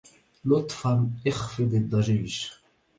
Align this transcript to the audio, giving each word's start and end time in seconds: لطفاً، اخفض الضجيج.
لطفاً، 0.45 1.09
اخفض 1.27 1.73
الضجيج. 1.73 2.45